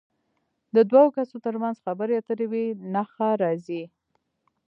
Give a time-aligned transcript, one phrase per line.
[0.75, 3.83] د دوو کسو تر منځ خبرې اترې وي نښه راځي.